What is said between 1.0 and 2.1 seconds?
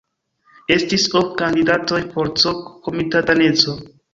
ok kandidatoj